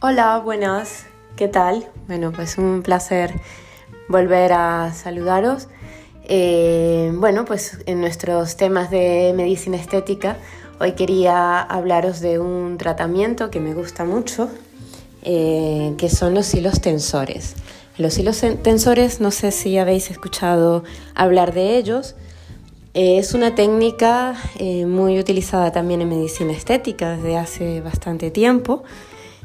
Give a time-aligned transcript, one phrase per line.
[0.00, 1.88] Hola, buenas, ¿qué tal?
[2.06, 3.32] Bueno, pues un placer
[4.08, 5.66] volver a saludaros.
[6.22, 10.36] Eh, bueno, pues en nuestros temas de medicina estética,
[10.78, 14.48] hoy quería hablaros de un tratamiento que me gusta mucho,
[15.22, 17.56] eh, que son los hilos tensores.
[17.96, 20.84] Los hilos tensores, no sé si habéis escuchado
[21.16, 22.14] hablar de ellos,
[22.94, 28.84] eh, es una técnica muy utilizada también en medicina estética desde hace bastante tiempo.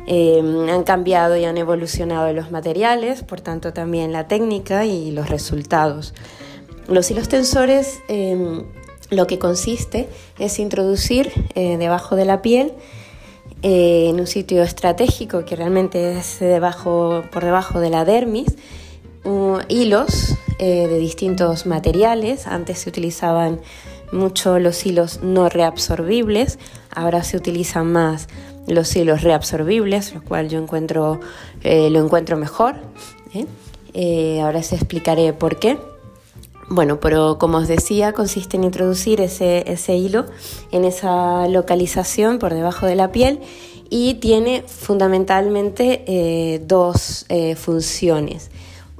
[0.06, 5.30] Em, han cambiado y han evolucionado los materiales, por tanto también la técnica y los
[5.30, 6.14] resultados.
[6.88, 8.64] Los hilos tensores em,
[9.10, 12.74] lo que consiste es introducir eh, debajo de la piel,
[13.62, 18.56] eh, en un sitio estratégico que realmente es debajo, por debajo de la dermis,
[19.70, 22.46] hilos eh, de distintos materiales.
[22.46, 23.62] Antes se utilizaban
[24.12, 26.60] mucho los hilos no reabsorbibles,
[26.94, 28.28] ahora se utilizan más
[28.68, 31.20] los hilos reabsorbibles, lo cual yo encuentro,
[31.64, 32.76] eh, lo encuentro mejor.
[33.34, 33.46] ¿eh?
[33.94, 35.78] Eh, ahora os explicaré por qué.
[36.70, 40.26] Bueno, pero como os decía, consiste en introducir ese, ese hilo
[40.72, 43.42] en esa localización por debajo de la piel
[43.90, 48.50] y tiene fundamentalmente dos funciones.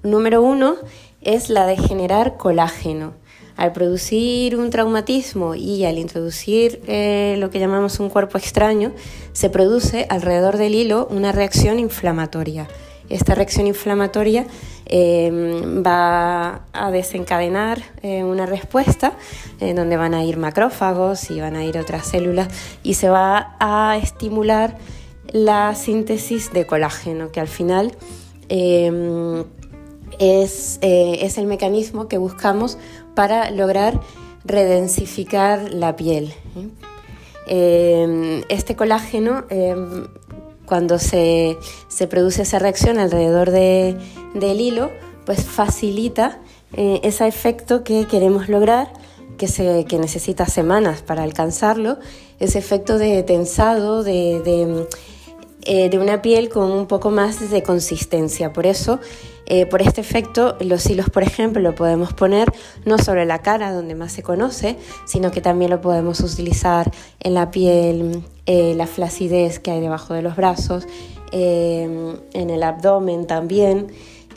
[0.04, 0.76] Número uno
[1.22, 3.14] es la de generar colágeno.
[3.56, 8.94] Al producir un traumatismo y al introducir eh, lo que llamamos un cuerpo extraño,
[9.32, 12.68] se produce alrededor del hilo una reacción inflamatoria.
[13.10, 14.48] Esta reacción inflamatoria
[14.86, 19.14] em, va a desencadenar eh, una respuesta
[19.60, 22.48] en donde van a ir macrófagos y van a ir otras células
[22.82, 24.78] y se va a estimular
[25.32, 27.92] la síntesis de colágeno, que al final
[28.50, 29.44] em,
[30.20, 32.78] es, eh, es el mecanismo que buscamos
[33.16, 34.00] para lograr
[34.46, 36.34] redensificar la piel.
[36.56, 36.70] ¿eh?
[37.48, 39.46] Eh, este colágeno,
[40.66, 41.58] cuando se,
[42.10, 44.92] produce esa reacción alrededor del hilo,
[45.26, 46.40] pues facilita
[46.76, 48.92] ese efecto que queremos lograr,
[49.38, 51.98] que, se, que necesita semanas para alcanzarlo,
[52.40, 54.88] ese efecto de tensado, de, de
[56.00, 58.52] una piel con un poco más de consistencia.
[58.52, 59.00] Por eso
[59.46, 62.52] eh, por este efecto, los hilos, por ejemplo, lo podemos poner
[62.86, 67.34] no sobre la cara, donde más se conoce, sino que también lo podemos utilizar en
[67.34, 70.88] la piel, eh, la flacidez que hay debajo de los brazos,
[71.32, 73.88] eh, en el abdomen también.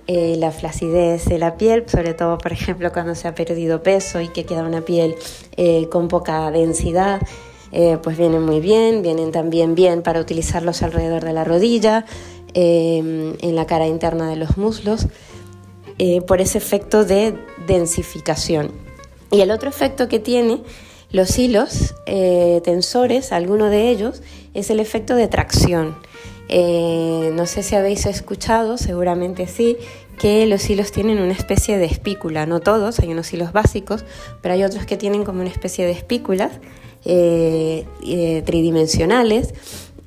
[0.08, 4.28] la flacidez de la piel, sobre todo por ejemplo cuando se ha perdido peso y
[4.28, 5.16] que queda una piel
[5.90, 7.20] con poca densidad,
[8.02, 12.06] pues vienen muy bien, vienen también bien para utilizarlos alrededor de la rodilla,
[12.58, 15.08] Em, en la cara interna de los muslos
[15.98, 18.70] eh, por ese efecto de densificación.
[19.30, 20.62] Y el otro efecto que tiene
[21.10, 24.22] los hilos eh, tensores, alguno de ellos,
[24.54, 25.98] es el efecto de tracción.
[26.48, 29.76] Eh, no sé si habéis escuchado, seguramente sí,
[30.18, 34.06] que los hilos tienen una especie de espícula, no todos, hay unos hilos básicos,
[34.40, 36.52] pero hay otros que tienen como una especie de espículas
[37.06, 39.54] tridimensionales.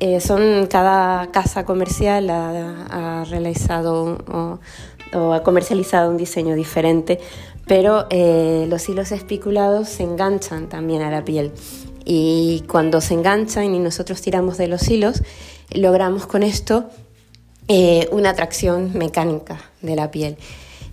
[0.01, 4.17] Eh, son cada casa comercial ha, realizado
[5.13, 7.19] o, ha comercializado un diseño diferente,
[7.67, 11.51] pero eh, los hilos espiculados se enganchan también a la piel.
[12.05, 15.21] Y cuando se enganchan y nosotros tiramos de los hilos,
[15.71, 16.85] logramos con esto
[17.67, 20.37] eh, una atracción mecánica de la piel.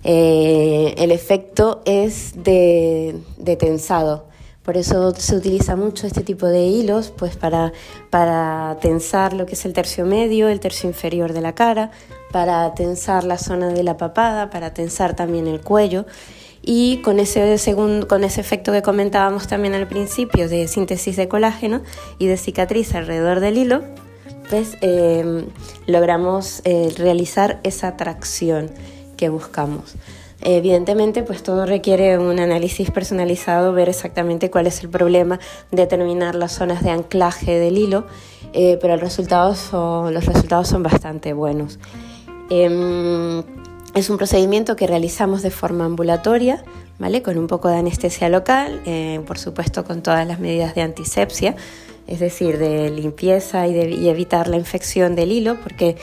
[0.03, 4.25] el efecto es de tensado
[4.67, 7.71] por eso se utiliza mucho este tipo de hilos pues para,
[8.09, 11.91] para tensar lo que es el tercio medio, el tercio inferior de la cara,
[12.33, 16.05] para tensar la zona de la papada, para tensar también el cuello.
[16.61, 17.57] Y con ese,
[18.09, 21.81] con ese efecto que comentábamos también al principio de síntesis de colágeno
[22.19, 23.83] y de cicatriz alrededor del hilo,
[24.49, 25.45] pues em,
[25.85, 28.69] logramos eh, realizar esa tracción
[29.15, 29.95] que buscamos.
[30.41, 35.39] Evidentemente, pues todo requiere un análisis personalizado, ver exactamente cuál es el problema,
[35.71, 38.05] determinar las zonas de anclaje del hilo,
[38.53, 41.79] eh, pero los resultados son bastante buenos.
[42.49, 43.43] Em,
[43.95, 46.63] es un procedimiento que realizamos de forma ambulatoria,
[46.99, 47.23] ¿vale?
[47.23, 51.55] con un poco de anestesia local, eh, por supuesto con todas las medidas de antisepsia
[52.07, 55.97] es decir, de limpieza y, de, evitar la infección del hilo, porque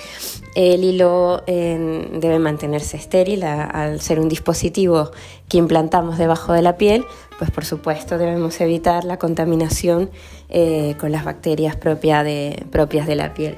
[0.54, 5.10] el hilo debe mantenerse estéril al ser un dispositivo
[5.48, 7.04] que implantamos debajo de la piel,
[7.38, 10.10] pues por supuesto debemos evitar la contaminación
[10.48, 13.56] eh, con las bacterias propias de la piel.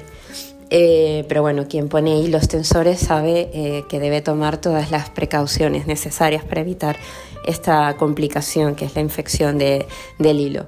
[0.69, 5.87] Eh, pero bueno, quien pone hilos tensores sabe eh, que debe tomar todas las precauciones
[5.87, 6.97] necesarias para evitar
[7.45, 9.85] esta complicación que es la infección del
[10.19, 10.67] hilo.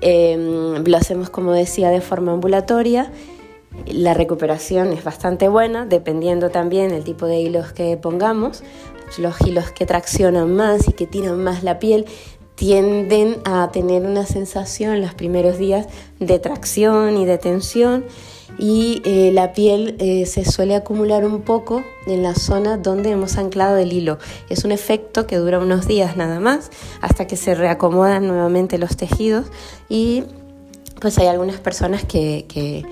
[0.00, 3.10] Em, lo hacemos, como decía, de forma ambulatoria
[3.86, 8.62] La recuperación es bastante buena, dependiendo también del tipo de hilos que pongamos.
[9.18, 12.06] Los hilos que traccionan más y que tiran más la piel
[12.56, 15.86] tienden a tener una sensación los primeros días
[16.18, 18.04] de tracción y de tensión
[18.58, 23.38] y eh, la piel eh, se suele acumular un poco en la zona donde hemos
[23.38, 24.18] anclado el hilo.
[24.48, 26.70] Es un efecto que dura unos días nada más
[27.00, 29.46] hasta que se reacomodan nuevamente los tejidos
[29.88, 30.24] y
[31.00, 32.84] pues hay algunas personas que, que,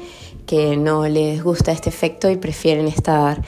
[0.77, 3.43] no les gusta este efecto y prefieren estar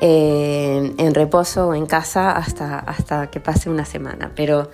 [0.00, 4.30] eh, en reposo o en casa hasta, hasta que pase una semana.
[4.36, 4.70] Pero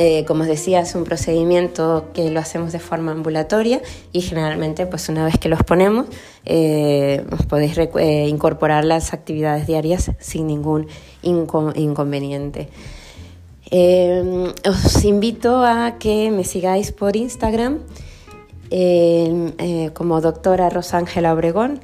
[0.00, 4.86] eh, como os decía, es un procedimiento que lo hacemos de forma ambulatoria y generalmente,
[4.86, 6.06] pues una vez que los ponemos,
[6.44, 10.86] eh, podéis eh, incorporar las actividades diarias sin ningún
[11.22, 12.68] inconveniente.
[14.64, 17.80] os invito a que me sigáis por Instagram
[19.94, 21.80] como doctora Rosángela Obregón.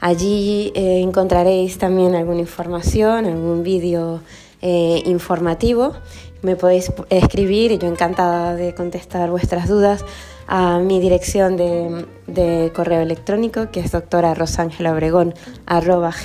[0.00, 4.20] Allí encontraréis también alguna información, algún vídeo
[4.62, 5.94] informativo
[6.42, 10.04] me podéis escribir y yo encantada de contestar vuestras dudas
[10.46, 14.34] a mi dirección de, correo electrónico que es doctora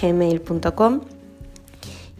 [0.01, 1.01] gmail.com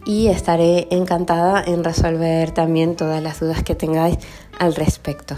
[0.06, 4.16] y estaré encantada en resolver también todas las dudas que tengáis
[4.58, 5.36] al respecto.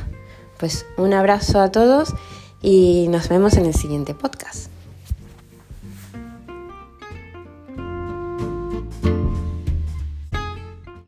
[0.58, 2.14] Pues un abrazo a todos
[2.62, 4.69] y nos vemos en el siguiente podcast.